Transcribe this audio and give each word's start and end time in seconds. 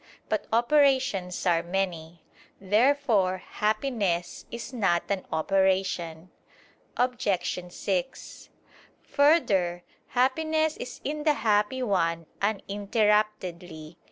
But 0.29 0.47
operations 0.51 1.45
are 1.45 1.61
many. 1.61 2.23
Therefore 2.59 3.37
happiness 3.37 4.47
is 4.49 4.73
not 4.73 5.03
an 5.09 5.27
operation. 5.31 6.31
Obj. 6.97 7.27
6: 7.71 8.49
Further, 9.03 9.83
happiness 10.07 10.75
is 10.77 11.01
in 11.03 11.21
the 11.23 11.33
happy 11.35 11.83
one 11.83 12.25
uninterruptedly. 12.41 13.99